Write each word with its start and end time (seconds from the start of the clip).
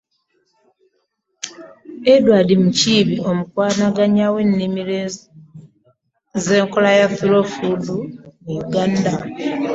Edward 2.13 2.49
Mukiibi, 2.63 3.15
omukwanaganya 3.29 4.25
w’ennimiro 4.33 4.93
z’enkola 6.43 6.89
ya 6.99 7.07
Slow 7.17 7.45
Food 7.53 7.83
mu 8.43 8.51
Uganda 8.63 9.11